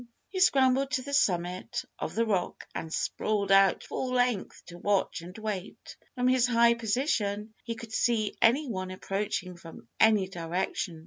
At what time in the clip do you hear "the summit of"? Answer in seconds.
1.03-2.15